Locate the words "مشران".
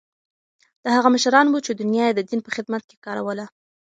1.15-1.45